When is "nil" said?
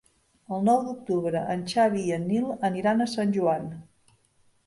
2.31-2.49